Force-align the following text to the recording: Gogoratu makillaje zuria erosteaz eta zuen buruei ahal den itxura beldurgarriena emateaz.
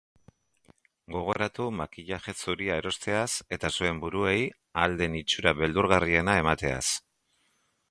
Gogoratu 1.15 1.67
makillaje 1.81 2.33
zuria 2.45 2.79
erosteaz 2.83 3.27
eta 3.59 3.71
zuen 3.81 4.01
buruei 4.07 4.35
ahal 4.55 4.99
den 5.05 5.21
itxura 5.23 5.57
beldurgarriena 5.63 6.39
emateaz. 6.47 6.85